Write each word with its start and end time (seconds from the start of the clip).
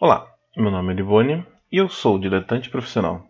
Olá, 0.00 0.32
meu 0.56 0.70
nome 0.70 0.92
é 0.92 0.96
Livônia 0.96 1.44
e 1.72 1.76
eu 1.76 1.88
sou 1.88 2.20
diletante 2.20 2.70
profissional. 2.70 3.26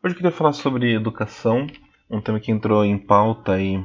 Hoje 0.00 0.14
eu 0.14 0.16
queria 0.16 0.30
falar 0.30 0.52
sobre 0.52 0.94
educação, 0.94 1.66
um 2.08 2.20
tema 2.20 2.38
que 2.38 2.52
entrou 2.52 2.84
em 2.84 2.96
pauta 2.96 3.54
aí 3.54 3.84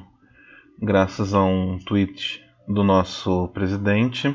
graças 0.80 1.34
a 1.34 1.44
um 1.44 1.80
tweet 1.80 2.40
do 2.68 2.84
nosso 2.84 3.48
presidente, 3.48 4.28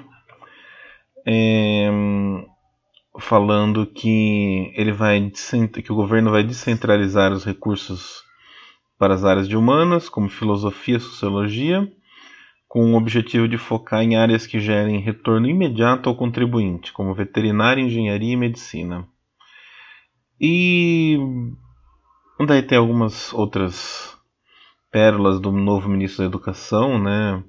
é, 1.24 1.88
falando 3.20 3.86
que 3.86 4.72
ele 4.74 4.90
vai 4.90 5.30
que 5.30 5.92
o 5.92 5.94
governo 5.94 6.32
vai 6.32 6.42
descentralizar 6.42 7.30
os 7.30 7.44
recursos 7.44 8.24
para 8.98 9.14
as 9.14 9.24
áreas 9.24 9.48
de 9.48 9.56
humanas, 9.56 10.08
como 10.08 10.28
filosofia 10.28 10.98
sociologia, 10.98 11.88
com 12.68 12.92
o 12.92 12.96
objetivo 12.96 13.48
de 13.48 13.56
focar 13.56 14.02
em 14.02 14.16
áreas 14.16 14.46
que 14.46 14.60
gerem 14.60 15.00
retorno 15.00 15.48
imediato 15.48 16.08
ao 16.08 16.14
contribuinte, 16.14 16.92
como 16.92 17.14
veterinária, 17.14 17.80
engenharia 17.80 18.34
e 18.34 18.36
medicina. 18.36 19.08
E 20.38 21.18
daí 22.46 22.62
tem 22.62 22.76
algumas 22.76 23.32
outras 23.32 24.16
pérolas 24.90 25.40
do 25.40 25.50
novo 25.50 25.88
ministro 25.88 26.22
da 26.22 26.28
Educação, 26.28 27.02
né? 27.02 27.42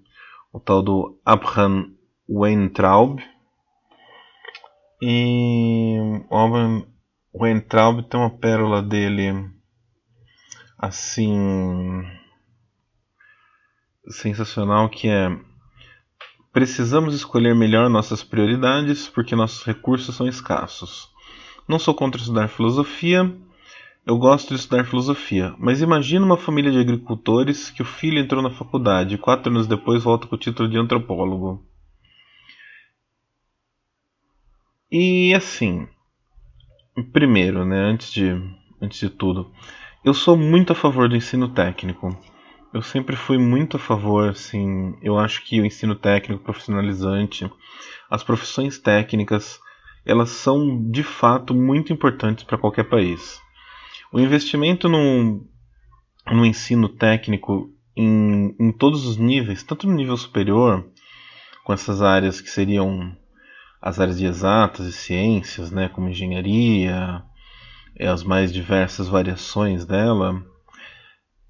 O 0.54 0.60
tal 0.60 0.82
do 0.82 1.20
Abraham 1.26 1.92
Weintraub. 2.28 3.20
E 5.02 5.98
o 6.30 6.36
Abraham 6.36 6.86
Weintraub 7.34 8.04
tem 8.04 8.20
uma 8.20 8.30
pérola 8.30 8.82
dele 8.82 9.50
assim 10.78 12.04
sensacional 14.10 14.90
que 14.90 15.08
é 15.08 15.30
precisamos 16.52 17.14
escolher 17.14 17.56
melhor 17.56 17.90
nossas 17.90 18.24
prioridades 18.24 19.08
porque 19.08 19.36
nossos 19.36 19.64
recursos 19.64 20.16
são 20.16 20.28
escassos. 20.28 21.10
Não 21.68 21.78
sou 21.78 21.94
contra 21.94 22.20
estudar 22.20 22.48
filosofia, 22.48 23.32
eu 24.06 24.18
gosto 24.18 24.50
de 24.50 24.56
estudar 24.56 24.86
filosofia, 24.86 25.54
mas 25.60 25.82
imagina 25.82 26.26
uma 26.26 26.38
família 26.38 26.72
de 26.72 26.80
agricultores 26.80 27.70
que 27.70 27.84
o 27.84 27.86
filho 27.86 28.18
entrou 28.18 28.42
na 28.42 28.50
faculdade 28.50 29.14
e 29.14 29.18
quatro 29.20 29.52
anos 29.52 29.68
depois 29.68 30.04
volta 30.04 30.26
com 30.26 30.36
o 30.36 30.40
título 30.40 30.68
de 30.68 30.78
antropólogo. 30.78 31.64
E 34.92 35.32
assim, 35.36 35.88
primeiro, 37.14 37.64
né, 37.64 37.78
antes 37.78 38.12
de, 38.12 38.30
antes 38.82 39.00
de 39.00 39.10
tudo, 39.10 39.52
eu 40.04 40.16
sou 40.16 40.36
muito 40.36 40.74
a 40.74 40.76
favor 40.76 41.08
do 41.08 41.16
ensino 41.16 41.50
técnico. 41.50 42.18
Eu 42.72 42.84
sempre 42.84 43.16
fui 43.16 43.40
muito 43.40 43.78
a 43.78 43.80
favor, 43.80 44.30
assim, 44.30 44.96
eu 45.02 45.18
acho 45.18 45.44
que 45.44 45.60
o 45.60 45.66
ensino 45.66 45.96
técnico 45.96 46.44
profissionalizante, 46.44 47.50
as 48.10 48.24
profissões 48.24 48.78
técnicas, 48.78 49.60
elas 50.06 50.30
são 50.30 50.90
de 50.92 51.02
fato 51.02 51.56
muito 51.56 51.92
importantes 51.92 52.44
para 52.44 52.60
qualquer 52.60 52.84
país. 52.84 53.42
O 54.14 54.20
investimento 54.20 54.88
no, 54.88 55.44
no 56.28 56.46
ensino 56.46 56.88
técnico 56.88 57.74
em, 57.96 58.56
em 58.60 58.72
todos 58.72 59.06
os 59.08 59.18
níveis, 59.18 59.64
tanto 59.64 59.88
no 59.88 59.96
nível 59.96 60.16
superior, 60.16 60.88
com 61.64 61.74
essas 61.74 62.04
áreas 62.04 62.40
que 62.40 62.52
seriam 62.52 63.18
as 63.82 64.00
áreas 64.00 64.20
de 64.20 64.26
exatas 64.26 64.86
e 64.86 64.94
ciências, 64.94 65.72
né, 65.72 65.90
como 65.90 66.10
engenharia, 66.10 67.24
as 68.00 68.24
mais 68.24 68.54
diversas 68.54 69.08
variações 69.08 69.86
dela, 69.86 70.44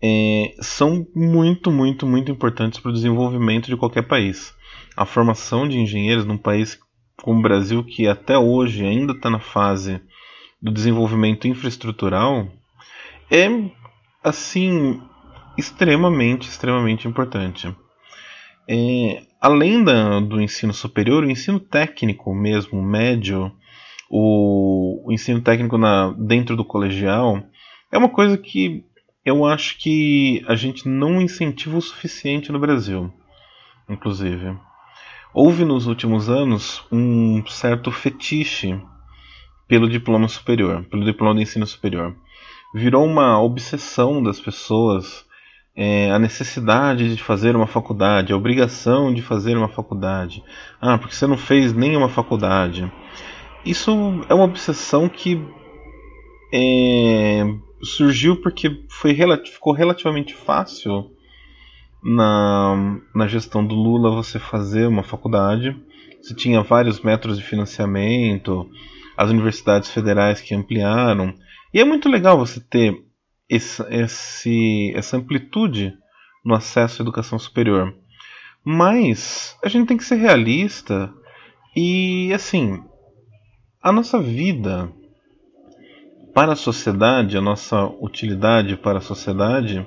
é, 0.02 0.56
são 0.62 1.06
muito, 1.16 1.72
muito, 1.72 2.06
muito 2.06 2.32
importantes 2.32 2.80
para 2.80 2.92
o 2.92 2.94
desenvolvimento 2.94 3.68
de 3.68 3.78
qualquer 3.78 4.04
país. 4.04 4.54
A 4.96 5.06
formação 5.06 5.68
de 5.68 5.78
engenheiros 5.78 6.26
num 6.26 6.38
país 6.38 6.80
como 7.22 7.40
o 7.40 7.44
Brasil, 7.44 7.84
que 7.84 8.08
até 8.08 8.38
hoje 8.38 8.86
ainda 8.86 9.14
está 9.14 9.30
na 9.30 9.40
fase 9.40 10.02
do 10.62 10.72
desenvolvimento 10.72 11.48
infraestrutural, 11.48 12.48
é 13.30 13.48
assim 14.24 15.02
extremamente, 15.58 16.48
extremamente 16.48 17.08
importante. 17.08 17.74
É, 18.68 19.24
além 19.42 19.84
da, 19.84 20.20
do 20.20 20.40
ensino 20.40 20.74
superior, 20.74 21.24
o 21.24 21.30
ensino 21.30 21.60
técnico 21.60 22.34
mesmo, 22.34 22.82
médio, 22.82 23.52
o, 24.10 25.08
o 25.08 25.12
ensino 25.12 25.42
técnico 25.42 25.78
na, 25.78 26.12
dentro 26.18 26.56
do 26.56 26.64
colegial, 26.64 27.44
é 27.92 27.98
uma 27.98 28.10
coisa 28.10 28.38
que 28.38 28.86
eu 29.26 29.46
acho 29.46 29.78
que 29.78 30.44
a 30.48 30.56
gente 30.56 30.88
não 30.88 31.22
incentiva 31.22 31.78
o 31.78 31.82
suficiente 31.82 32.52
no 32.52 32.60
Brasil, 32.60 33.12
inclusive. 33.90 34.58
Houve 35.34 35.64
nos 35.64 35.86
últimos 35.86 36.30
anos 36.30 36.84
um 36.92 37.46
certo 37.46 37.92
fetiche 37.92 38.80
pelo 39.68 39.88
diploma 39.88 40.28
superior, 40.28 40.84
pelo 40.86 41.06
diploma 41.06 41.36
de 41.36 41.44
ensino 41.44 41.68
superior. 41.68 42.16
Virou 42.74 43.06
uma 43.06 43.40
obsessão 43.42 44.24
das 44.24 44.40
pessoas 44.40 45.26
é, 45.76 46.12
a 46.12 46.20
necessidade 46.20 47.16
de 47.16 47.24
fazer 47.24 47.56
uma 47.56 47.68
faculdade, 47.68 48.34
a 48.34 48.36
obrigação 48.36 49.14
de 49.14 49.22
fazer 49.22 49.56
uma 49.56 49.70
faculdade. 49.70 50.44
Ah, 50.82 50.98
porque 50.98 51.16
você 51.16 51.28
não 51.28 51.38
fez 51.38 51.74
nenhuma 51.74 52.10
faculdade. 52.10 52.92
Isso 53.64 53.92
é 54.28 54.34
uma 54.34 54.46
obsessão 54.46 55.08
que 55.08 55.42
é, 56.52 57.46
surgiu 57.82 58.42
porque 58.42 58.84
foi 58.90 59.16
ficou 59.46 59.74
relativamente 59.74 60.34
fácil 60.34 61.12
na, 62.04 63.00
na 63.14 63.28
gestão 63.28 63.66
do 63.66 63.76
Lula 63.76 64.16
você 64.16 64.40
fazer 64.40 64.88
uma 64.88 65.04
faculdade. 65.04 65.76
Você 66.22 66.34
tinha 66.34 66.62
vários 66.62 67.00
métodos 67.02 67.38
de 67.38 67.44
financiamento, 67.44 68.70
as 69.18 69.30
universidades 69.30 69.90
federais 69.90 70.42
que 70.42 70.54
ampliaram. 70.54 71.34
E 71.74 71.80
é 71.80 71.86
muito 71.86 72.10
legal 72.10 72.38
você 72.38 72.60
ter 72.60 73.04
esse, 73.48 73.82
esse, 73.90 74.94
essa 74.96 75.18
amplitude 75.18 75.94
no 76.44 76.54
acesso 76.54 77.02
à 77.02 77.04
educação 77.04 77.40
superior. 77.40 77.94
Mas 78.64 79.58
a 79.64 79.70
gente 79.70 79.88
tem 79.88 79.98
que 79.98 80.04
ser 80.04 80.16
realista 80.16 81.14
e, 81.76 82.32
assim, 82.34 82.84
a 83.82 83.92
nossa 83.92 84.22
vida 84.22 84.92
para 86.34 86.54
a 86.54 86.56
sociedade, 86.56 87.38
a 87.38 87.42
nossa 87.42 87.86
utilidade 88.00 88.76
para 88.78 89.00
a 89.00 89.02
sociedade, 89.02 89.86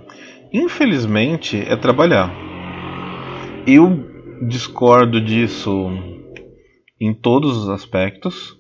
infelizmente, 0.53 1.57
é 1.57 1.77
trabalhar. 1.77 2.31
Eu 3.67 4.11
discordo 4.47 5.21
disso 5.21 5.91
em 7.01 7.15
todos 7.15 7.57
os 7.57 7.69
aspectos. 7.69 8.59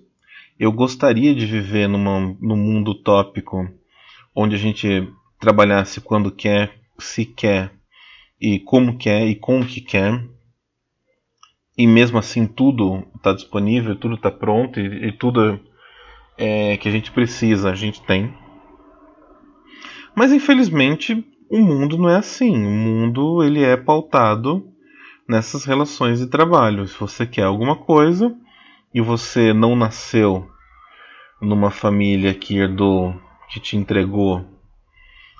Eu 0.58 0.70
gostaria 0.72 1.34
de 1.34 1.44
viver 1.44 1.88
numa, 1.88 2.36
num 2.40 2.56
mundo 2.56 2.92
utópico 2.92 3.68
onde 4.34 4.54
a 4.54 4.58
gente 4.58 5.08
trabalhasse 5.38 6.00
quando 6.00 6.30
quer, 6.30 6.72
se 6.98 7.24
quer, 7.24 7.72
e 8.40 8.58
como 8.58 8.96
quer 8.96 9.26
e 9.26 9.34
com 9.34 9.60
o 9.60 9.66
que 9.66 9.80
quer. 9.80 10.24
E 11.76 11.86
mesmo 11.86 12.18
assim 12.18 12.46
tudo 12.46 13.04
está 13.16 13.32
disponível, 13.32 13.96
tudo 13.96 14.14
está 14.14 14.30
pronto 14.30 14.78
e, 14.78 15.08
e 15.08 15.12
tudo 15.12 15.60
é, 16.36 16.76
que 16.76 16.88
a 16.88 16.92
gente 16.92 17.10
precisa, 17.10 17.70
a 17.70 17.74
gente 17.74 18.02
tem. 18.02 18.34
Mas 20.14 20.32
infelizmente 20.32 21.24
o 21.50 21.58
mundo 21.58 21.98
não 21.98 22.08
é 22.08 22.16
assim. 22.16 22.54
O 22.54 22.70
mundo 22.70 23.42
ele 23.42 23.62
é 23.62 23.76
pautado 23.76 24.66
nessas 25.28 25.64
relações 25.64 26.18
de 26.18 26.26
trabalho. 26.26 26.86
Se 26.86 26.98
você 26.98 27.26
quer 27.26 27.44
alguma 27.44 27.76
coisa 27.76 28.34
e 28.94 29.00
você 29.00 29.52
não 29.52 29.76
nasceu 29.76 30.48
numa 31.40 31.70
família 31.70 32.32
que 32.34 32.56
herdou, 32.56 33.14
que 33.48 33.60
te 33.60 33.76
entregou 33.76 34.44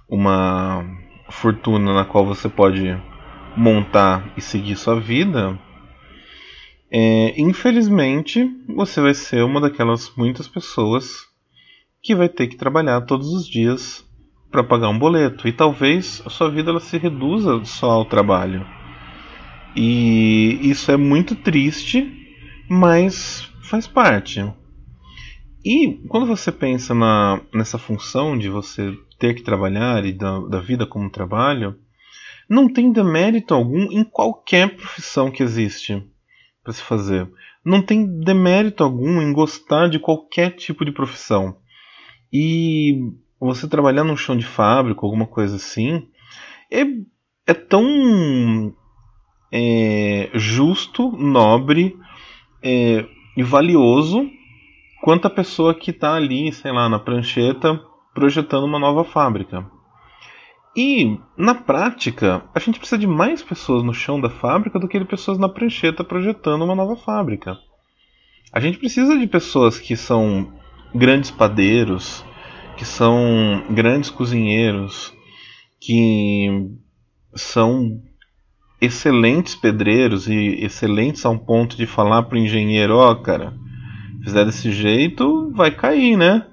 uma 0.08 0.84
fortuna 1.30 1.94
na 1.94 2.04
qual 2.04 2.26
você 2.26 2.48
pode 2.48 2.94
montar 3.56 4.32
e 4.36 4.40
seguir 4.40 4.76
sua 4.76 4.98
vida, 4.98 5.58
é, 6.94 7.40
infelizmente, 7.40 8.54
você 8.68 9.00
vai 9.00 9.14
ser 9.14 9.42
uma 9.42 9.62
daquelas 9.62 10.12
muitas 10.14 10.46
pessoas 10.46 11.26
que 12.02 12.14
vai 12.14 12.28
ter 12.28 12.48
que 12.48 12.56
trabalhar 12.56 13.00
todos 13.06 13.28
os 13.28 13.48
dias 13.48 14.06
para 14.50 14.62
pagar 14.62 14.90
um 14.90 14.98
boleto 14.98 15.48
e 15.48 15.52
talvez 15.52 16.20
a 16.26 16.28
sua 16.28 16.50
vida 16.50 16.68
ela 16.68 16.80
se 16.80 16.98
reduza 16.98 17.64
só 17.64 17.92
ao 17.92 18.04
trabalho. 18.04 18.66
E 19.74 20.58
isso 20.60 20.92
é 20.92 20.98
muito 20.98 21.34
triste, 21.34 22.12
mas 22.68 23.50
faz 23.62 23.86
parte. 23.86 24.44
E 25.64 25.94
quando 26.08 26.26
você 26.26 26.52
pensa 26.52 26.94
na, 26.94 27.40
nessa 27.54 27.78
função 27.78 28.36
de 28.36 28.50
você 28.50 28.94
ter 29.18 29.32
que 29.32 29.42
trabalhar 29.42 30.04
e 30.04 30.12
da, 30.12 30.40
da 30.40 30.60
vida 30.60 30.84
como 30.84 31.08
trabalho, 31.08 31.74
não 32.46 32.70
tem 32.70 32.92
demérito 32.92 33.54
algum 33.54 33.90
em 33.90 34.04
qualquer 34.04 34.76
profissão 34.76 35.30
que 35.30 35.42
existe 35.42 36.11
para 36.62 36.72
se 36.72 36.82
fazer. 36.82 37.30
Não 37.64 37.82
tem 37.82 38.06
demérito 38.20 38.82
algum 38.82 39.20
em 39.20 39.32
gostar 39.32 39.88
de 39.88 39.98
qualquer 39.98 40.50
tipo 40.52 40.84
de 40.84 40.92
profissão. 40.92 41.56
E 42.32 42.98
você 43.38 43.68
trabalhar 43.68 44.04
num 44.04 44.16
chão 44.16 44.36
de 44.36 44.46
fábrica, 44.46 45.00
alguma 45.02 45.26
coisa 45.26 45.56
assim, 45.56 46.08
é, 46.70 46.82
é 47.46 47.54
tão 47.54 48.72
é, 49.52 50.30
justo, 50.34 51.12
nobre 51.12 51.96
é, 52.62 53.04
e 53.36 53.42
valioso 53.42 54.28
quanto 55.02 55.26
a 55.26 55.30
pessoa 55.30 55.74
que 55.74 55.90
está 55.90 56.14
ali, 56.14 56.52
sei 56.52 56.72
lá, 56.72 56.88
na 56.88 56.98
prancheta 56.98 57.80
projetando 58.14 58.64
uma 58.64 58.78
nova 58.78 59.04
fábrica. 59.04 59.68
E, 60.74 61.18
na 61.36 61.54
prática, 61.54 62.42
a 62.54 62.58
gente 62.58 62.78
precisa 62.78 62.98
de 62.98 63.06
mais 63.06 63.42
pessoas 63.42 63.82
no 63.82 63.92
chão 63.92 64.20
da 64.20 64.30
fábrica 64.30 64.78
do 64.78 64.88
que 64.88 64.98
de 64.98 65.04
pessoas 65.04 65.38
na 65.38 65.48
prancheta 65.48 66.02
projetando 66.02 66.64
uma 66.64 66.74
nova 66.74 66.96
fábrica. 66.96 67.58
A 68.52 68.58
gente 68.58 68.78
precisa 68.78 69.18
de 69.18 69.26
pessoas 69.26 69.78
que 69.78 69.96
são 69.96 70.52
grandes 70.94 71.30
padeiros, 71.30 72.24
que 72.76 72.84
são 72.84 73.64
grandes 73.70 74.08
cozinheiros, 74.08 75.12
que 75.80 76.70
são 77.34 78.00
excelentes 78.80 79.54
pedreiros 79.54 80.26
e 80.26 80.64
excelentes 80.64 81.24
a 81.24 81.30
um 81.30 81.38
ponto 81.38 81.76
de 81.76 81.86
falar 81.86 82.22
para 82.24 82.36
o 82.36 82.40
engenheiro: 82.40 82.96
ó, 82.96 83.12
oh, 83.12 83.16
cara, 83.16 83.54
fizer 84.24 84.44
desse 84.44 84.72
jeito, 84.72 85.50
vai 85.54 85.70
cair, 85.70 86.16
né? 86.16 86.46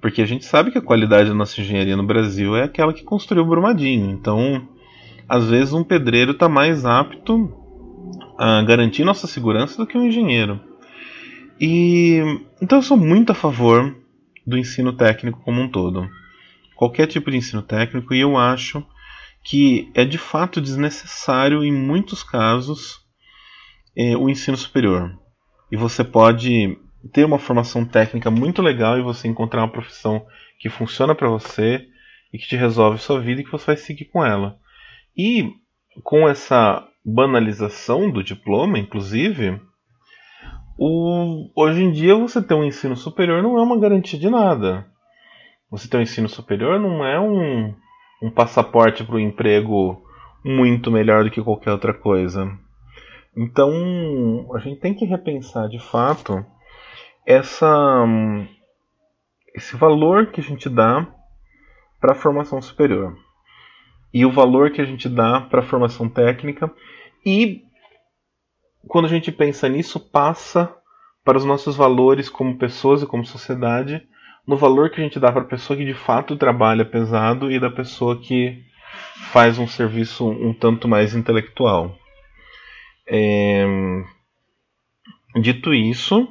Porque 0.00 0.22
a 0.22 0.26
gente 0.26 0.44
sabe 0.44 0.70
que 0.70 0.78
a 0.78 0.82
qualidade 0.82 1.28
da 1.28 1.34
nossa 1.34 1.60
engenharia 1.60 1.96
no 1.96 2.06
Brasil 2.06 2.56
é 2.56 2.62
aquela 2.62 2.92
que 2.92 3.02
construiu 3.02 3.42
o 3.42 3.48
Brumadinho. 3.48 4.10
Então, 4.10 4.68
às 5.28 5.48
vezes, 5.48 5.72
um 5.72 5.82
pedreiro 5.82 6.32
está 6.32 6.48
mais 6.48 6.84
apto 6.84 7.52
a 8.38 8.62
garantir 8.62 9.04
nossa 9.04 9.26
segurança 9.26 9.76
do 9.76 9.86
que 9.86 9.98
um 9.98 10.06
engenheiro. 10.06 10.60
E 11.60 12.20
então 12.62 12.78
eu 12.78 12.82
sou 12.82 12.96
muito 12.96 13.32
a 13.32 13.34
favor 13.34 13.96
do 14.46 14.56
ensino 14.56 14.92
técnico 14.92 15.40
como 15.40 15.60
um 15.60 15.68
todo. 15.68 16.08
Qualquer 16.76 17.08
tipo 17.08 17.30
de 17.30 17.36
ensino 17.36 17.62
técnico, 17.62 18.14
e 18.14 18.20
eu 18.20 18.36
acho 18.36 18.86
que 19.42 19.90
é 19.94 20.04
de 20.04 20.18
fato 20.18 20.60
desnecessário 20.60 21.64
em 21.64 21.72
muitos 21.72 22.22
casos 22.22 23.00
é, 23.96 24.16
o 24.16 24.28
ensino 24.28 24.56
superior. 24.56 25.18
E 25.72 25.76
você 25.76 26.04
pode 26.04 26.78
ter 27.12 27.24
uma 27.24 27.38
formação 27.38 27.84
técnica 27.84 28.30
muito 28.30 28.60
legal 28.60 28.98
e 28.98 29.02
você 29.02 29.28
encontrar 29.28 29.62
uma 29.62 29.72
profissão 29.72 30.24
que 30.58 30.68
funciona 30.68 31.14
para 31.14 31.28
você 31.28 31.86
e 32.32 32.38
que 32.38 32.46
te 32.46 32.56
resolve 32.56 32.98
sua 32.98 33.20
vida 33.20 33.40
e 33.40 33.44
que 33.44 33.52
você 33.52 33.66
vai 33.66 33.76
seguir 33.76 34.06
com 34.06 34.24
ela. 34.24 34.58
E 35.16 35.52
com 36.02 36.28
essa 36.28 36.86
banalização 37.04 38.10
do 38.10 38.22
diploma, 38.22 38.78
inclusive, 38.78 39.60
o, 40.78 41.50
hoje 41.56 41.82
em 41.82 41.90
dia 41.90 42.14
você 42.14 42.42
ter 42.42 42.54
um 42.54 42.64
ensino 42.64 42.96
superior 42.96 43.42
não 43.42 43.58
é 43.58 43.62
uma 43.62 43.78
garantia 43.78 44.18
de 44.18 44.28
nada. 44.28 44.86
Você 45.70 45.88
ter 45.88 45.98
um 45.98 46.02
ensino 46.02 46.28
superior 46.28 46.78
não 46.80 47.04
é 47.04 47.18
um, 47.20 47.74
um 48.22 48.30
passaporte 48.30 49.04
para 49.04 49.16
o 49.16 49.20
emprego 49.20 50.02
muito 50.44 50.90
melhor 50.90 51.24
do 51.24 51.30
que 51.30 51.42
qualquer 51.42 51.72
outra 51.72 51.94
coisa. 51.94 52.50
Então 53.36 54.50
a 54.54 54.58
gente 54.58 54.80
tem 54.80 54.94
que 54.94 55.04
repensar 55.04 55.68
de 55.68 55.78
fato 55.78 56.44
essa 57.28 58.06
esse 59.54 59.76
valor 59.76 60.28
que 60.28 60.40
a 60.40 60.42
gente 60.42 60.66
dá 60.66 61.06
para 62.00 62.12
a 62.12 62.14
formação 62.14 62.62
superior 62.62 63.18
e 64.14 64.24
o 64.24 64.32
valor 64.32 64.70
que 64.70 64.80
a 64.80 64.84
gente 64.86 65.10
dá 65.10 65.38
para 65.38 65.60
a 65.60 65.62
formação 65.62 66.08
técnica 66.08 66.72
e 67.26 67.64
quando 68.88 69.04
a 69.04 69.08
gente 69.08 69.30
pensa 69.30 69.68
nisso 69.68 70.00
passa 70.00 70.74
para 71.22 71.36
os 71.36 71.44
nossos 71.44 71.76
valores 71.76 72.30
como 72.30 72.56
pessoas 72.56 73.02
e 73.02 73.06
como 73.06 73.26
sociedade 73.26 74.00
no 74.46 74.56
valor 74.56 74.88
que 74.88 74.98
a 74.98 75.04
gente 75.04 75.20
dá 75.20 75.30
para 75.30 75.42
a 75.42 75.48
pessoa 75.48 75.76
que 75.76 75.84
de 75.84 75.92
fato 75.92 76.34
trabalha 76.34 76.82
pesado 76.82 77.52
e 77.52 77.60
da 77.60 77.70
pessoa 77.70 78.18
que 78.18 78.64
faz 79.32 79.58
um 79.58 79.66
serviço 79.66 80.26
um 80.26 80.54
tanto 80.54 80.88
mais 80.88 81.14
intelectual. 81.14 81.94
É... 83.06 83.66
Dito 85.38 85.74
isso, 85.74 86.26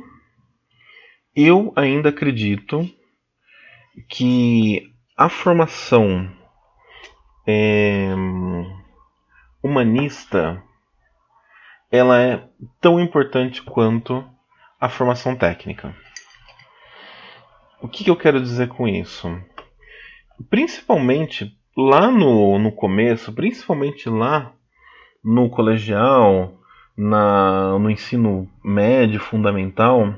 eu 1.37 1.71
ainda 1.75 2.09
acredito 2.09 2.89
que 4.09 4.91
a 5.15 5.29
formação 5.29 6.27
é, 7.45 8.11
humanista 9.61 10.63
ela 11.91 12.19
é 12.19 12.43
tão 12.81 12.99
importante 12.99 13.61
quanto 13.61 14.27
a 14.81 14.89
formação 14.89 15.35
técnica. 15.35 15.95
O 17.79 17.87
que, 17.87 18.03
que 18.03 18.09
eu 18.09 18.15
quero 18.15 18.41
dizer 18.41 18.69
com 18.69 18.87
isso? 18.87 19.29
Principalmente 20.49 21.55
lá 21.77 22.09
no, 22.09 22.57
no 22.57 22.71
começo, 22.71 23.31
principalmente 23.31 24.09
lá 24.09 24.53
no 25.23 25.51
colegial, 25.51 26.59
na, 26.97 27.77
no 27.77 27.91
ensino 27.91 28.49
médio, 28.63 29.19
fundamental, 29.19 30.15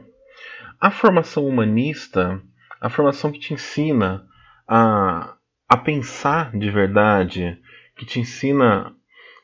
a 0.80 0.92
formação 0.92 1.46
humanista, 1.46 2.42
a 2.80 2.90
formação 2.90 3.32
que 3.32 3.40
te 3.40 3.54
ensina 3.54 4.26
a, 4.68 5.36
a 5.68 5.78
pensar 5.78 6.52
de 6.58 6.70
verdade, 6.70 7.58
que 7.98 8.06
te 8.06 8.20
ensina 8.20 8.94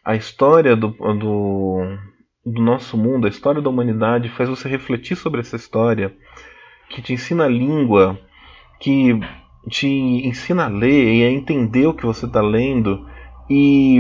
a 0.04 0.16
história 0.16 0.76
do, 0.76 0.90
do, 0.90 1.98
do 2.46 2.62
nosso 2.62 2.98
mundo, 2.98 3.26
a 3.26 3.30
história 3.30 3.62
da 3.62 3.70
humanidade, 3.70 4.30
faz 4.30 4.48
você 4.48 4.70
refletir 4.70 5.18
sobre 5.18 5.42
essa 5.42 5.56
história, 5.56 6.16
que 6.90 7.02
te 7.02 7.14
ensina 7.14 7.46
a 7.46 7.50
língua, 7.50 8.20
que 8.80 9.20
te 9.70 9.88
ensina 9.88 10.66
a 10.66 10.70
ler 10.70 11.16
e 11.16 11.24
a 11.24 11.32
entender 11.32 11.88
o 11.88 11.94
que 11.94 12.06
você 12.06 12.28
está 12.28 12.42
lendo 12.42 13.10
e 13.50 14.00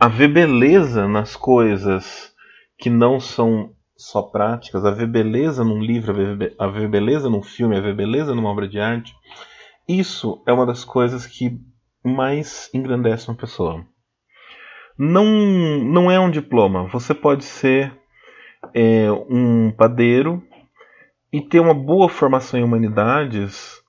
a 0.00 0.08
ver 0.08 0.28
beleza 0.28 1.06
nas 1.06 1.36
coisas 1.36 2.34
que 2.78 2.90
não 2.90 3.20
são 3.20 3.72
só 3.96 4.22
práticas, 4.22 4.84
a 4.84 4.90
ver 4.90 5.06
beleza 5.06 5.64
num 5.64 5.80
livro, 5.80 6.14
a 6.58 6.66
ver, 6.68 6.88
beleza 6.88 7.30
num 7.30 7.42
filme, 7.42 7.76
a 7.76 7.80
ver 7.80 7.94
beleza 7.94 8.34
numa 8.34 8.50
obra 8.50 8.68
de 8.68 8.78
arte, 8.78 9.14
isso 9.88 10.42
é 10.46 10.52
uma 10.52 10.66
das 10.66 10.84
coisas 10.84 11.26
que 11.26 11.58
mais 12.04 12.68
engrandece 12.74 13.28
uma 13.28 13.36
pessoa. 13.36 13.84
Não, 14.98 15.24
não 15.24 16.10
é 16.10 16.18
um 16.18 16.30
diploma. 16.30 16.88
Você 16.88 17.14
pode 17.14 17.44
ser 17.44 17.92
é, 18.74 19.10
um 19.28 19.70
padeiro 19.70 20.42
e 21.32 21.40
ter 21.40 21.60
uma 21.60 21.74
boa 21.74 22.08
formação 22.08 22.58
em 22.58 22.62
humanidades, 22.64 23.82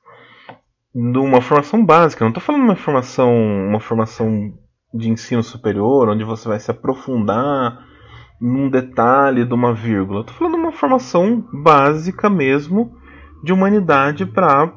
numa 0.94 1.42
formação 1.42 1.86
básica. 1.86 2.24
Não 2.24 2.30
estou 2.30 2.44
falando 2.44 2.64
uma 2.64 2.76
formação, 2.76 3.34
uma 3.68 3.80
formação 3.80 4.54
de 4.94 5.10
ensino 5.10 5.44
superior, 5.44 6.10
onde 6.10 6.24
você 6.24 6.48
vai 6.48 6.60
se 6.60 6.72
aprofundar 6.72 7.86
num 8.40 8.70
detalhe 8.70 9.46
de 9.46 9.54
uma 9.54 9.74
vírgula. 9.74 10.22
Estou 10.22 10.36
falando 10.36 10.56
de 10.56 10.60
uma 10.62 10.72
formação 10.72 11.48
básica 11.52 12.30
mesmo 12.30 12.96
de 13.44 13.52
humanidade 13.52 14.26
para 14.26 14.74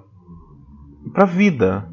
a 1.15 1.25
vida. 1.25 1.89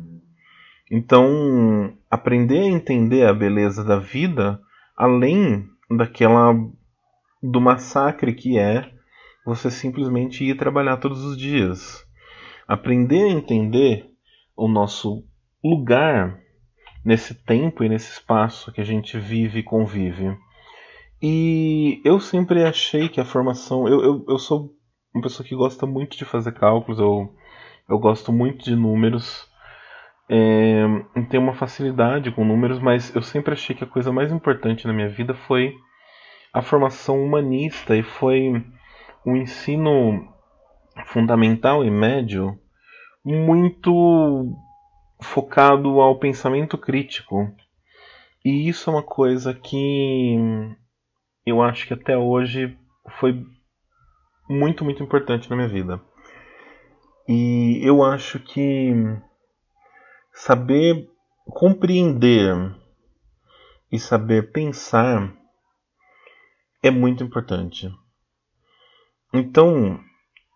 Então, 0.89 1.93
aprender 2.09 2.59
a 2.59 2.67
entender 2.67 3.25
a 3.25 3.33
beleza 3.33 3.83
da 3.83 4.00
vida, 4.00 4.59
além 4.95 5.67
daquela 5.89 6.53
do 7.41 7.62
massacre 7.62 8.33
que 8.33 8.57
é 8.57 8.89
você 9.45 9.69
simplesmente 9.69 10.43
ir 10.43 10.57
trabalhar 10.57 10.97
todos 10.97 11.24
os 11.24 11.38
dias. 11.38 12.05
Aprender 12.67 13.24
a 13.24 13.29
entender 13.29 14.09
o 14.55 14.67
nosso 14.67 15.24
lugar 15.63 16.39
nesse 17.03 17.33
tempo 17.33 17.83
e 17.83 17.89
nesse 17.89 18.12
espaço 18.12 18.71
que 18.71 18.81
a 18.81 18.83
gente 18.83 19.17
vive 19.17 19.59
e 19.59 19.63
convive. 19.63 20.38
E 21.21 22.00
eu 22.05 22.19
sempre 22.19 22.63
achei 22.63 23.09
que 23.09 23.19
a 23.19 23.25
formação. 23.25 23.88
Eu, 23.88 24.03
eu, 24.03 24.25
eu 24.27 24.39
sou 24.39 24.74
uma 25.13 25.24
pessoa 25.24 25.47
que 25.47 25.55
gosta 25.55 25.86
muito 25.86 26.15
de 26.15 26.25
fazer 26.25 26.51
cálculos, 26.53 27.00
eu, 27.00 27.33
eu 27.89 27.97
gosto 27.97 28.31
muito 28.31 28.63
de 28.63 28.75
números. 28.75 29.47
É, 30.29 30.83
tenho 31.29 31.41
uma 31.41 31.55
facilidade 31.55 32.31
com 32.31 32.45
números, 32.45 32.79
mas 32.79 33.15
eu 33.15 33.21
sempre 33.21 33.53
achei 33.53 33.75
que 33.75 33.83
a 33.83 33.88
coisa 33.88 34.12
mais 34.12 34.31
importante 34.31 34.86
na 34.86 34.93
minha 34.93 35.09
vida 35.09 35.33
foi 35.33 35.74
a 36.53 36.62
formação 36.62 37.24
humanista 37.24 37.95
e 37.95 38.03
foi 38.03 38.63
um 39.25 39.36
ensino 39.36 40.27
fundamental 41.05 41.83
e 41.83 41.89
médio 41.89 42.59
muito 43.24 44.55
focado 45.19 46.00
ao 46.00 46.19
pensamento 46.19 46.77
crítico. 46.77 47.51
E 48.43 48.69
isso 48.69 48.89
é 48.89 48.93
uma 48.93 49.03
coisa 49.03 49.53
que 49.53 50.38
eu 51.47 51.61
acho 51.61 51.87
que 51.87 51.93
até 51.93 52.17
hoje 52.17 52.77
foi 53.19 53.41
muito, 54.49 54.83
muito 54.83 55.01
importante 55.01 55.49
na 55.49 55.55
minha 55.55 55.69
vida. 55.69 56.01
E 57.25 57.79
eu 57.81 58.03
acho 58.03 58.37
que 58.37 58.93
saber 60.33 61.09
compreender 61.45 62.53
e 63.89 63.97
saber 63.97 64.51
pensar 64.51 65.33
é 66.83 66.91
muito 66.91 67.23
importante. 67.23 67.89
Então, 69.33 69.97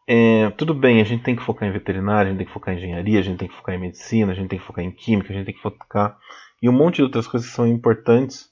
é, 0.06 0.50
tudo 0.52 0.74
bem, 0.74 1.00
a 1.00 1.06
gente 1.06 1.24
tem 1.24 1.38
que 1.38 1.44
focar 1.44 1.70
em 1.70 1.72
veterinária, 1.72 2.28
a 2.28 2.30
gente 2.32 2.40
tem 2.40 2.48
que 2.48 2.54
focar 2.54 2.74
em 2.74 2.78
engenharia, 2.78 3.20
a 3.20 3.24
gente 3.24 3.40
tem 3.40 3.48
que 3.48 3.56
focar 3.56 3.76
em 3.76 3.80
medicina, 3.80 4.34
a 4.34 4.36
gente 4.36 4.50
tem 4.50 4.60
que 4.60 4.66
focar 4.66 4.84
em 4.84 4.92
química, 4.92 5.32
a 5.32 5.36
gente 5.36 5.46
tem 5.46 5.56
que 5.56 5.62
focar 5.62 6.18
em 6.62 6.68
um 6.68 6.74
monte 6.74 6.98
de 6.98 7.04
outras 7.04 7.28
coisas 7.28 7.50
que 7.50 7.56
são 7.56 7.66
importantes 7.66 8.51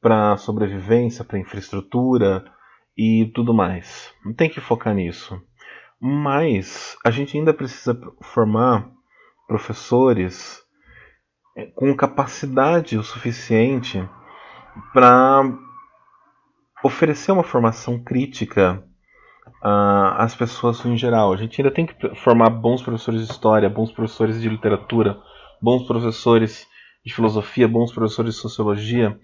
para 0.00 0.36
sobrevivência, 0.36 1.24
para 1.24 1.38
infraestrutura 1.38 2.44
e 2.96 3.30
tudo 3.34 3.54
mais. 3.54 4.12
Tem 4.36 4.48
que 4.48 4.60
focar 4.60 4.94
nisso. 4.94 5.40
Mas 6.00 6.96
a 7.04 7.10
gente 7.10 7.36
ainda 7.36 7.52
precisa 7.52 7.98
formar 8.20 8.88
professores 9.46 10.62
é, 11.56 11.66
com 11.66 11.94
capacidade 11.96 12.96
o 12.96 13.02
suficiente 13.02 14.08
para 14.92 15.42
oferecer 16.84 17.32
uma 17.32 17.42
formação 17.42 17.98
crítica 17.98 18.84
uh, 19.62 20.14
às 20.16 20.36
pessoas 20.36 20.84
em 20.84 20.96
geral. 20.96 21.32
A 21.32 21.36
gente 21.36 21.60
ainda 21.60 21.74
tem 21.74 21.86
que 21.86 22.14
formar 22.16 22.50
bons 22.50 22.82
professores 22.82 23.26
de 23.26 23.32
história, 23.32 23.68
bons 23.68 23.90
professores 23.90 24.40
de 24.40 24.48
literatura, 24.48 25.20
bons 25.60 25.86
professores 25.86 26.66
de 27.04 27.14
filosofia, 27.14 27.68
bons 27.68 27.92
professores 27.92 28.34
de 28.34 28.40
sociologia. 28.40 29.18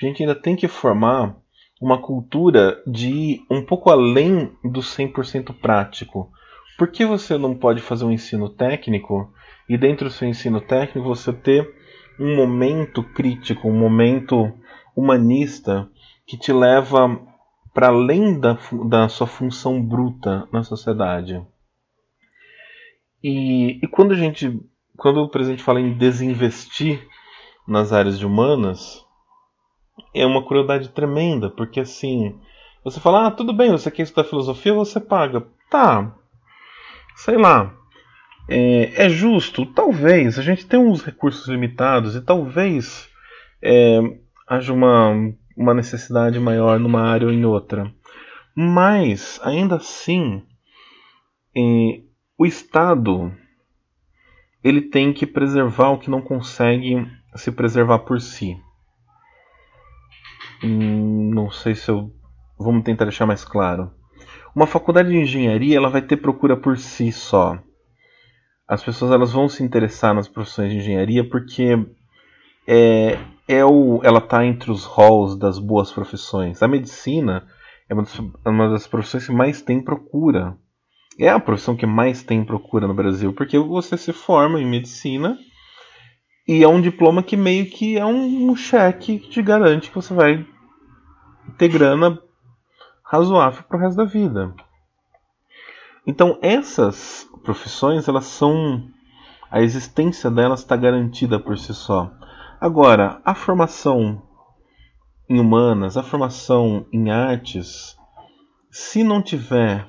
A 0.00 0.04
gente 0.04 0.22
ainda 0.22 0.34
tem 0.34 0.56
que 0.56 0.68
formar 0.68 1.36
uma 1.80 2.00
cultura 2.00 2.82
de 2.86 3.40
um 3.50 3.64
pouco 3.64 3.90
além 3.90 4.52
do 4.64 4.80
100% 4.80 5.54
prático. 5.60 6.30
Por 6.76 6.88
que 6.88 7.04
você 7.04 7.38
não 7.38 7.54
pode 7.54 7.80
fazer 7.80 8.04
um 8.04 8.12
ensino 8.12 8.48
técnico 8.48 9.32
e 9.68 9.76
dentro 9.76 10.06
do 10.06 10.12
seu 10.12 10.28
ensino 10.28 10.60
técnico 10.60 11.08
você 11.08 11.32
ter 11.32 11.68
um 12.18 12.36
momento 12.36 13.02
crítico, 13.02 13.68
um 13.68 13.78
momento 13.78 14.52
humanista 14.96 15.88
que 16.26 16.36
te 16.36 16.52
leva 16.52 17.20
para 17.72 17.88
além 17.88 18.38
da, 18.40 18.58
da 18.88 19.08
sua 19.08 19.26
função 19.26 19.80
bruta 19.80 20.48
na 20.52 20.64
sociedade? 20.64 21.40
E, 23.22 23.78
e 23.82 23.86
quando 23.88 24.12
a 24.12 24.16
gente, 24.16 24.60
quando 24.96 25.20
o 25.20 25.28
presidente 25.28 25.62
fala 25.62 25.80
em 25.80 25.96
desinvestir 25.96 27.06
nas 27.68 27.92
áreas 27.92 28.22
humanas, 28.22 29.04
é 30.14 30.24
uma 30.24 30.44
crueldade 30.44 30.88
tremenda, 30.88 31.50
porque 31.50 31.80
assim, 31.80 32.40
você 32.82 32.98
fala, 32.98 33.26
ah, 33.26 33.30
tudo 33.30 33.52
bem, 33.52 33.70
você 33.70 33.90
quer 33.90 34.02
estudar 34.02 34.24
filosofia, 34.24 34.72
você 34.72 34.98
paga. 34.98 35.46
Tá, 35.70 36.16
sei 37.14 37.36
lá. 37.36 37.74
É, 38.48 39.04
é 39.04 39.08
justo? 39.10 39.66
Talvez. 39.66 40.38
A 40.38 40.42
gente 40.42 40.66
tem 40.66 40.80
uns 40.80 41.02
recursos 41.02 41.46
limitados 41.46 42.16
e 42.16 42.22
talvez 42.22 43.06
é, 43.62 44.00
haja 44.46 44.72
uma, 44.72 45.12
uma 45.54 45.74
necessidade 45.74 46.40
maior 46.40 46.80
numa 46.80 47.02
área 47.02 47.26
ou 47.26 47.32
em 47.32 47.44
outra. 47.44 47.92
Mas, 48.56 49.38
ainda 49.42 49.76
assim, 49.76 50.42
é, 51.54 52.00
o 52.38 52.46
Estado 52.46 53.30
ele 54.64 54.82
tem 54.82 55.12
que 55.12 55.26
preservar 55.26 55.90
o 55.90 55.98
que 55.98 56.10
não 56.10 56.20
consegue 56.20 57.06
se 57.34 57.52
preservar 57.52 58.00
por 58.00 58.20
si. 58.20 58.56
Hum, 60.62 61.30
não 61.32 61.50
sei 61.50 61.74
se 61.74 61.90
eu. 61.90 62.12
Vamos 62.58 62.82
tentar 62.82 63.04
deixar 63.04 63.26
mais 63.26 63.44
claro. 63.44 63.92
Uma 64.54 64.66
faculdade 64.66 65.10
de 65.10 65.16
engenharia 65.16 65.76
ela 65.76 65.90
vai 65.90 66.02
ter 66.02 66.16
procura 66.16 66.56
por 66.56 66.76
si 66.78 67.12
só. 67.12 67.58
As 68.66 68.82
pessoas 68.82 69.12
elas 69.12 69.32
vão 69.32 69.48
se 69.48 69.62
interessar 69.62 70.12
nas 70.12 70.28
profissões 70.28 70.72
de 70.72 70.78
engenharia 70.78 71.28
porque 71.28 71.78
é, 72.66 73.18
é 73.46 73.64
o, 73.64 74.00
ela 74.02 74.18
está 74.18 74.44
entre 74.44 74.70
os 74.70 74.84
halls 74.84 75.38
das 75.38 75.58
boas 75.58 75.92
profissões. 75.92 76.62
A 76.62 76.68
medicina 76.68 77.46
é 77.88 77.94
uma 77.94 78.02
das, 78.02 78.20
é 78.44 78.48
uma 78.48 78.68
das 78.68 78.86
profissões 78.86 79.26
que 79.26 79.32
mais 79.32 79.62
tem 79.62 79.80
procura. 79.80 80.56
É 81.18 81.28
a 81.28 81.40
profissão 81.40 81.76
que 81.76 81.86
mais 81.86 82.22
tem 82.22 82.44
procura 82.44 82.86
no 82.86 82.94
Brasil, 82.94 83.32
porque 83.32 83.58
você 83.58 83.96
se 83.96 84.12
forma 84.12 84.60
em 84.60 84.66
medicina 84.66 85.38
e 86.48 86.64
é 86.64 86.68
um 86.68 86.80
diploma 86.80 87.22
que 87.22 87.36
meio 87.36 87.66
que 87.66 87.98
é 87.98 88.06
um, 88.06 88.56
cheque 88.56 89.18
que 89.18 89.28
te 89.28 89.42
garante 89.42 89.90
que 89.90 89.94
você 89.94 90.14
vai 90.14 90.46
ter 91.58 91.68
grana 91.68 92.18
razoável 93.04 93.62
para 93.64 93.76
o 93.76 93.80
resto 93.80 93.98
da 93.98 94.04
vida. 94.04 94.54
Então 96.06 96.38
essas 96.40 97.28
profissões, 97.44 98.08
elas 98.08 98.24
são 98.24 98.88
a 99.50 99.60
existência 99.60 100.30
delas 100.30 100.60
está 100.60 100.74
garantida 100.74 101.38
por 101.38 101.58
si 101.58 101.74
só. 101.74 102.10
Agora, 102.58 103.20
a 103.24 103.34
formação 103.34 104.22
em 105.28 105.38
humanas, 105.38 105.98
a 105.98 106.02
formação 106.02 106.86
em 106.90 107.10
artes, 107.10 107.94
se 108.70 109.04
não 109.04 109.22
tiver 109.22 109.86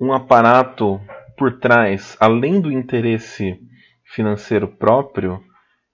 um 0.00 0.12
aparato 0.12 1.00
por 1.36 1.58
trás, 1.58 2.16
além 2.18 2.60
do 2.60 2.72
interesse 2.72 3.60
financeiro 4.04 4.68
próprio, 4.68 5.42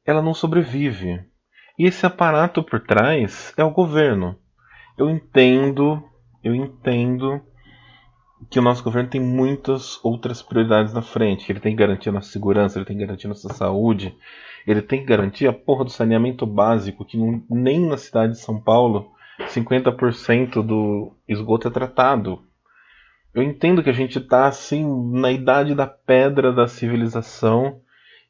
ela 0.04 0.22
não 0.22 0.34
sobrevive. 0.34 1.24
E 1.78 1.86
esse 1.86 2.04
aparato 2.04 2.62
por 2.62 2.80
trás 2.80 3.52
é 3.56 3.64
o 3.64 3.70
governo. 3.70 4.36
Eu 4.96 5.10
entendo, 5.10 6.02
eu 6.44 6.54
entendo 6.54 7.40
que 8.50 8.58
o 8.58 8.62
nosso 8.62 8.82
governo 8.82 9.08
tem 9.08 9.20
muitas 9.20 9.98
outras 10.04 10.42
prioridades 10.42 10.92
na 10.92 11.02
frente, 11.02 11.50
ele 11.50 11.60
tem 11.60 11.72
que 11.72 11.78
garantir 11.78 12.08
a 12.08 12.12
nossa 12.12 12.30
segurança, 12.30 12.78
ele 12.78 12.84
tem 12.84 12.96
que 12.96 13.04
garantir 13.04 13.26
a 13.26 13.28
nossa 13.28 13.52
saúde, 13.52 14.16
ele 14.66 14.82
tem 14.82 15.00
que 15.00 15.06
garantir 15.06 15.46
a 15.46 15.52
porra 15.52 15.84
do 15.84 15.90
saneamento 15.90 16.44
básico, 16.44 17.04
que 17.04 17.16
não, 17.16 17.42
nem 17.48 17.86
na 17.86 17.96
cidade 17.96 18.32
de 18.32 18.40
São 18.40 18.60
Paulo 18.60 19.12
50% 19.40 20.62
do 20.62 21.16
esgoto 21.28 21.68
é 21.68 21.70
tratado. 21.70 22.42
Eu 23.34 23.42
entendo 23.42 23.82
que 23.82 23.90
a 23.90 23.94
gente 23.94 24.18
está 24.18 24.46
assim 24.46 24.84
na 25.12 25.32
idade 25.32 25.74
da 25.74 25.86
pedra 25.86 26.52
da 26.52 26.66
civilização 26.66 27.80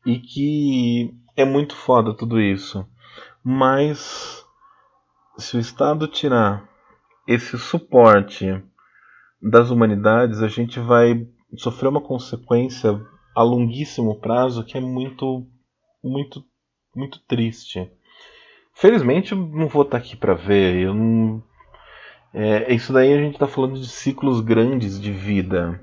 e 0.06 0.18
que 0.18 1.12
é 1.36 1.44
muito 1.44 1.74
foda 1.74 2.14
tudo 2.14 2.40
isso. 2.40 2.86
Mas 3.42 4.44
se 5.36 5.56
o 5.56 5.60
Estado 5.60 6.06
tirar 6.06 6.68
esse 7.26 7.58
suporte 7.58 8.62
das 9.40 9.70
humanidades, 9.70 10.42
a 10.42 10.48
gente 10.48 10.78
vai 10.78 11.26
sofrer 11.56 11.88
uma 11.88 12.00
consequência 12.00 13.00
a 13.34 13.42
longuíssimo 13.42 14.20
prazo 14.20 14.64
que 14.64 14.76
é 14.76 14.80
muito, 14.80 15.46
muito, 16.02 16.44
muito 16.94 17.18
triste. 17.26 17.90
Felizmente, 18.74 19.34
não 19.34 19.68
vou 19.68 19.82
estar 19.82 19.98
aqui 19.98 20.16
para 20.16 20.34
ver. 20.34 20.76
Eu 20.76 20.94
não... 20.94 21.42
é, 22.32 22.72
isso 22.72 22.92
daí 22.92 23.12
a 23.12 23.18
gente 23.18 23.34
está 23.34 23.46
falando 23.46 23.78
de 23.78 23.88
ciclos 23.88 24.40
grandes 24.40 25.00
de 25.00 25.12
vida. 25.12 25.80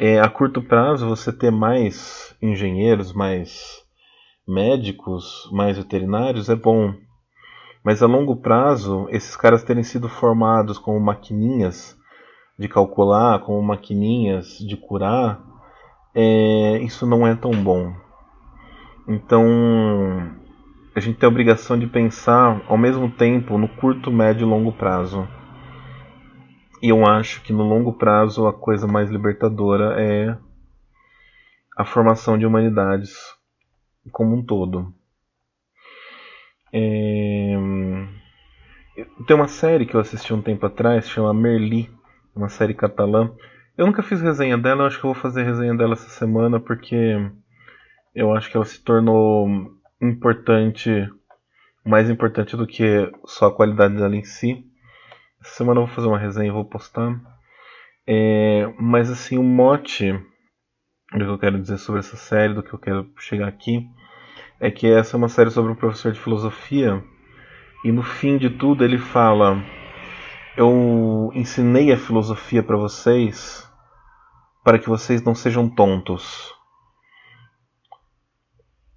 É, 0.00 0.20
a 0.20 0.28
curto 0.28 0.62
prazo, 0.62 1.06
você 1.08 1.32
ter 1.32 1.50
mais 1.50 2.34
engenheiros, 2.40 3.12
mais 3.12 3.81
médicos, 4.46 5.48
mais 5.52 5.76
veterinários 5.76 6.48
é 6.48 6.56
bom. 6.56 6.94
Mas 7.84 8.02
a 8.02 8.06
longo 8.06 8.36
prazo, 8.36 9.06
esses 9.10 9.36
caras 9.36 9.64
terem 9.64 9.82
sido 9.82 10.08
formados 10.08 10.78
como 10.78 11.00
maquininhas 11.00 11.96
de 12.58 12.68
calcular, 12.68 13.40
como 13.40 13.60
maquininhas 13.62 14.58
de 14.58 14.76
curar, 14.76 15.42
é, 16.14 16.78
isso 16.78 17.06
não 17.06 17.26
é 17.26 17.34
tão 17.34 17.50
bom. 17.50 17.92
Então, 19.08 19.44
a 20.94 21.00
gente 21.00 21.18
tem 21.18 21.26
a 21.26 21.30
obrigação 21.30 21.78
de 21.78 21.86
pensar 21.86 22.62
ao 22.68 22.78
mesmo 22.78 23.10
tempo 23.10 23.58
no 23.58 23.68
curto, 23.68 24.10
médio 24.12 24.46
e 24.46 24.50
longo 24.50 24.72
prazo. 24.72 25.26
E 26.80 26.88
eu 26.88 27.06
acho 27.06 27.42
que 27.42 27.52
no 27.52 27.62
longo 27.62 27.94
prazo 27.94 28.46
a 28.46 28.52
coisa 28.52 28.86
mais 28.86 29.10
libertadora 29.10 30.00
é 30.00 30.36
a 31.76 31.84
formação 31.84 32.36
de 32.36 32.44
humanidades 32.44 33.16
como 34.10 34.36
um 34.36 34.42
todo. 34.42 34.92
É... 36.72 37.56
Tem 39.26 39.36
uma 39.36 39.48
série 39.48 39.86
que 39.86 39.94
eu 39.94 40.00
assisti 40.00 40.32
um 40.32 40.42
tempo 40.42 40.66
atrás, 40.66 41.08
chama 41.08 41.32
Merli, 41.32 41.90
uma 42.34 42.48
série 42.48 42.74
catalã. 42.74 43.30
Eu 43.76 43.86
nunca 43.86 44.02
fiz 44.02 44.20
resenha 44.20 44.58
dela, 44.58 44.82
eu 44.82 44.86
acho 44.86 44.98
que 44.98 45.04
eu 45.04 45.12
vou 45.12 45.22
fazer 45.22 45.44
resenha 45.44 45.74
dela 45.74 45.94
essa 45.94 46.08
semana 46.08 46.60
porque 46.60 47.16
eu 48.14 48.32
acho 48.34 48.50
que 48.50 48.56
ela 48.56 48.66
se 48.66 48.82
tornou 48.82 49.48
importante, 50.00 51.08
mais 51.84 52.10
importante 52.10 52.56
do 52.56 52.66
que 52.66 53.10
só 53.24 53.46
a 53.46 53.54
qualidade 53.54 53.96
dela 53.96 54.16
em 54.16 54.24
si. 54.24 54.66
Essa 55.40 55.56
semana 55.56 55.80
eu 55.80 55.86
vou 55.86 55.94
fazer 55.94 56.08
uma 56.08 56.18
resenha 56.18 56.48
e 56.48 56.52
vou 56.52 56.64
postar. 56.64 57.18
É, 58.06 58.72
mas 58.78 59.10
assim, 59.10 59.38
o 59.38 59.42
mote 59.42 60.12
do 61.12 61.24
que 61.24 61.30
eu 61.30 61.38
quero 61.38 61.60
dizer 61.60 61.78
sobre 61.78 62.00
essa 62.00 62.16
série, 62.16 62.54
do 62.54 62.62
que 62.62 62.72
eu 62.72 62.78
quero 62.78 63.10
chegar 63.18 63.48
aqui, 63.48 63.88
é 64.58 64.70
que 64.70 64.86
essa 64.86 65.16
é 65.16 65.18
uma 65.18 65.28
série 65.28 65.50
sobre 65.50 65.72
um 65.72 65.76
professor 65.76 66.12
de 66.12 66.20
filosofia 66.20 67.02
e 67.84 67.90
no 67.90 68.02
fim 68.02 68.38
de 68.38 68.48
tudo 68.48 68.84
ele 68.84 68.98
fala: 68.98 69.62
Eu 70.56 71.30
ensinei 71.34 71.92
a 71.92 71.96
filosofia 71.96 72.62
para 72.62 72.76
vocês 72.76 73.68
para 74.64 74.78
que 74.78 74.88
vocês 74.88 75.22
não 75.22 75.34
sejam 75.34 75.68
tontos. 75.68 76.54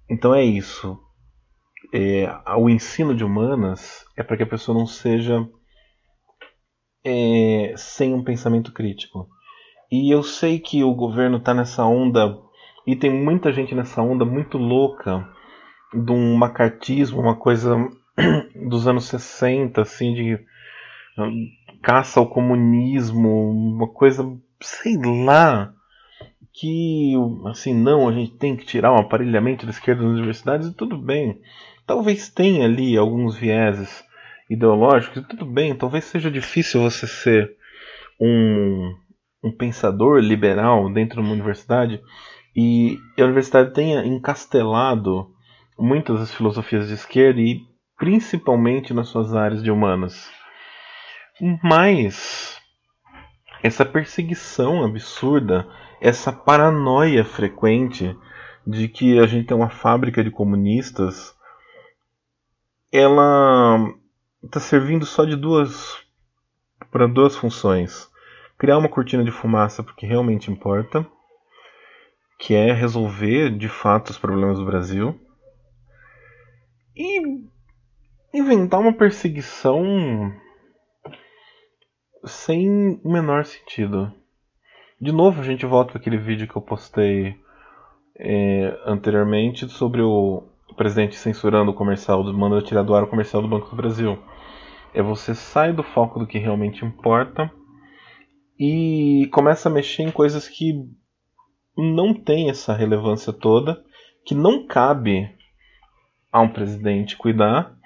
Então 0.08 0.34
é 0.34 0.44
isso. 0.44 0.98
É, 1.92 2.28
o 2.56 2.68
ensino 2.68 3.14
de 3.14 3.24
humanas 3.24 4.04
é 4.16 4.22
para 4.22 4.36
que 4.36 4.42
a 4.42 4.48
pessoa 4.48 4.76
não 4.78 4.86
seja 4.86 5.48
é, 7.04 7.74
sem 7.76 8.14
um 8.14 8.22
pensamento 8.22 8.72
crítico. 8.72 9.28
E 9.90 10.12
eu 10.12 10.22
sei 10.22 10.58
que 10.58 10.82
o 10.82 10.94
governo 10.94 11.38
está 11.38 11.54
nessa 11.54 11.84
onda, 11.84 12.38
e 12.86 12.96
tem 12.96 13.10
muita 13.12 13.52
gente 13.52 13.74
nessa 13.74 14.02
onda 14.02 14.24
muito 14.24 14.58
louca, 14.58 15.28
de 15.92 16.12
um 16.12 16.34
macartismo, 16.36 17.20
uma 17.20 17.36
coisa 17.36 17.76
dos 18.68 18.86
anos 18.86 19.04
60, 19.06 19.80
assim, 19.80 20.14
de 20.14 20.38
caça 21.82 22.20
ao 22.20 22.28
comunismo, 22.28 23.50
uma 23.50 23.88
coisa, 23.88 24.24
sei 24.60 24.96
lá, 24.96 25.72
que 26.52 27.14
assim, 27.46 27.74
não, 27.74 28.08
a 28.08 28.12
gente 28.12 28.32
tem 28.32 28.56
que 28.56 28.64
tirar 28.64 28.90
o 28.90 28.96
um 28.96 29.00
aparelhamento 29.00 29.66
da 29.66 29.70
esquerda 29.70 30.02
das 30.02 30.12
universidades, 30.12 30.68
e 30.68 30.74
tudo 30.74 30.98
bem. 30.98 31.40
Talvez 31.86 32.28
tenha 32.28 32.64
ali 32.64 32.96
alguns 32.96 33.36
vieses 33.36 34.04
ideológicos, 34.50 35.22
e 35.22 35.28
tudo 35.28 35.46
bem, 35.46 35.74
talvez 35.74 36.04
seja 36.04 36.30
difícil 36.30 36.82
você 36.82 37.06
ser 37.06 37.56
um, 38.20 38.94
um 39.42 39.50
pensador 39.50 40.20
liberal 40.20 40.92
dentro 40.92 41.20
de 41.20 41.26
uma 41.26 41.34
universidade 41.34 42.00
e 42.54 42.98
a 43.18 43.24
universidade 43.24 43.72
tenha 43.72 44.04
encastelado 44.04 45.30
muitas 45.78 46.18
das 46.18 46.34
filosofias 46.34 46.88
de 46.88 46.94
esquerda 46.94 47.40
e 47.40 47.60
principalmente 47.98 48.94
nas 48.94 49.08
suas 49.08 49.34
áreas 49.34 49.62
de 49.62 49.70
humanas. 49.70 50.30
Mas 51.62 52.60
essa 53.62 53.84
perseguição 53.84 54.84
absurda, 54.84 55.68
essa 56.00 56.32
paranoia 56.32 57.24
frequente 57.24 58.16
de 58.66 58.88
que 58.88 59.18
a 59.18 59.26
gente 59.26 59.46
tem 59.46 59.56
uma 59.56 59.70
fábrica 59.70 60.24
de 60.24 60.30
comunistas, 60.30 61.34
ela 62.90 63.92
está 64.42 64.60
servindo 64.60 65.04
só 65.04 65.24
de 65.24 65.36
duas 65.36 65.98
para 66.90 67.06
duas 67.06 67.36
funções: 67.36 68.10
criar 68.58 68.78
uma 68.78 68.88
cortina 68.88 69.24
de 69.24 69.30
fumaça 69.30 69.82
porque 69.82 70.06
realmente 70.06 70.50
importa, 70.50 71.06
que 72.38 72.54
é 72.54 72.72
resolver 72.72 73.50
de 73.50 73.68
fato 73.68 74.10
os 74.10 74.18
problemas 74.18 74.58
do 74.58 74.64
Brasil, 74.64 75.18
e 76.94 77.20
inventar 78.32 78.80
uma 78.80 78.92
perseguição 78.92 80.32
sem 82.24 83.00
o 83.04 83.12
menor 83.12 83.44
sentido. 83.44 84.12
De 85.00 85.12
novo, 85.12 85.40
a 85.40 85.44
gente 85.44 85.66
volta 85.66 85.92
para 85.92 86.00
aquele 86.00 86.16
vídeo 86.16 86.48
que 86.48 86.56
eu 86.56 86.62
postei 86.62 87.38
é, 88.18 88.80
anteriormente 88.86 89.68
sobre 89.68 90.00
o 90.00 90.42
presidente 90.76 91.16
censurando 91.16 91.70
o 91.70 91.74
comercial, 91.74 92.24
mandando 92.32 92.64
tirar 92.64 92.82
do 92.82 92.94
ar 92.94 93.04
o 93.04 93.06
comercial 93.06 93.42
do 93.42 93.48
Banco 93.48 93.68
do 93.68 93.76
Brasil. 93.76 94.18
É 94.94 95.02
você 95.02 95.34
sai 95.34 95.72
do 95.72 95.82
foco 95.82 96.18
do 96.18 96.26
que 96.26 96.38
realmente 96.38 96.84
importa 96.84 97.50
e 98.58 99.28
começa 99.32 99.68
a 99.68 99.72
mexer 99.72 100.02
em 100.02 100.10
coisas 100.10 100.48
que 100.48 100.88
não 101.76 102.14
tem 102.14 102.48
essa 102.48 102.72
relevância 102.72 103.32
toda, 103.32 103.84
que 104.24 104.34
não 104.34 104.66
cabe 104.66 105.30
a 106.32 106.40
um 106.40 106.48
presidente 106.48 107.16
cuidar 107.16 107.76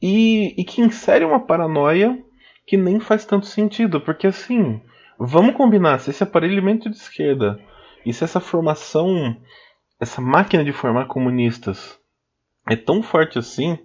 e, 0.00 0.54
e 0.60 0.64
que 0.64 0.80
insere 0.80 1.24
uma 1.24 1.40
paranoia 1.40 2.22
que 2.66 2.76
nem 2.76 3.00
faz 3.00 3.24
tanto 3.24 3.46
sentido, 3.46 4.00
porque 4.00 4.26
assim, 4.26 4.80
vamos 5.18 5.54
combinar, 5.54 5.98
se 5.98 6.10
esse 6.10 6.22
aparelhamento 6.22 6.88
de 6.88 6.96
esquerda 6.96 7.60
e 8.06 8.12
se 8.12 8.22
essa 8.22 8.40
formação, 8.40 9.36
essa 9.98 10.20
máquina 10.20 10.64
de 10.64 10.72
formar 10.72 11.06
comunistas 11.06 11.98
é 12.68 12.76
tão 12.76 13.02
forte 13.02 13.38
assim, 13.38 13.78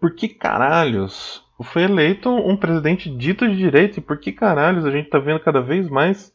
por 0.00 0.14
que 0.14 0.28
caralhos 0.28 1.45
foi 1.64 1.82
eleito 1.82 2.28
um 2.28 2.56
presidente 2.56 3.08
dito 3.08 3.48
de 3.48 3.56
direita 3.56 3.98
e 3.98 4.02
por 4.02 4.18
que 4.18 4.32
caralhos 4.32 4.84
a 4.84 4.90
gente 4.90 5.08
tá 5.08 5.18
vendo 5.18 5.40
cada 5.40 5.60
vez 5.60 5.88
mais 5.88 6.32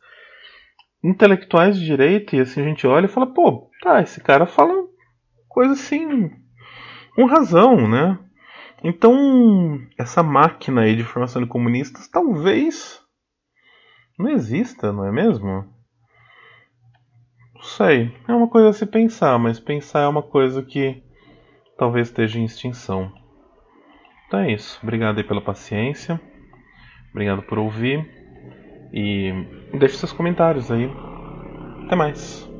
intelectuais 1.03 1.77
de 1.77 1.85
direita 1.85 2.35
e 2.35 2.39
assim 2.39 2.61
a 2.61 2.63
gente 2.63 2.87
olha 2.87 3.05
e 3.05 3.09
fala, 3.09 3.27
pô, 3.27 3.69
tá, 3.81 4.01
esse 4.01 4.21
cara 4.21 4.45
fala 4.45 4.73
coisa 5.47 5.73
assim 5.73 6.31
com 7.15 7.25
razão, 7.25 7.87
né? 7.87 8.17
Então, 8.83 9.79
essa 9.97 10.23
máquina 10.23 10.81
aí 10.81 10.95
de 10.95 11.03
formação 11.03 11.41
de 11.41 11.47
comunistas 11.47 12.07
talvez 12.07 12.99
não 14.17 14.29
exista, 14.29 14.91
não 14.91 15.05
é 15.05 15.11
mesmo? 15.11 15.65
Não 17.55 17.61
sei. 17.61 18.11
É 18.27 18.33
uma 18.33 18.47
coisa 18.47 18.69
a 18.69 18.73
se 18.73 18.85
pensar, 18.87 19.37
mas 19.37 19.59
pensar 19.59 20.01
é 20.01 20.07
uma 20.07 20.23
coisa 20.23 20.63
que 20.63 21.03
talvez 21.77 22.07
esteja 22.07 22.39
em 22.39 22.45
extinção. 22.45 23.20
Então 24.31 24.39
é 24.39 24.53
isso. 24.53 24.79
Obrigado 24.81 25.17
aí 25.17 25.25
pela 25.25 25.41
paciência. 25.41 26.17
Obrigado 27.09 27.41
por 27.41 27.59
ouvir. 27.59 28.09
E 28.93 29.29
deixe 29.77 29.97
seus 29.97 30.13
comentários 30.13 30.71
aí. 30.71 30.89
Até 31.85 31.97
mais. 31.97 32.50